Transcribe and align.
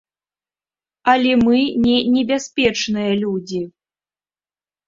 Але 1.11 1.31
мы 1.45 1.59
не 1.85 1.97
небяспечныя 2.15 3.13
людзі. 3.23 3.63